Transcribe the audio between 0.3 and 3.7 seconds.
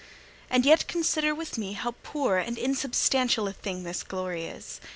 And yet consider with me how poor and unsubstantial a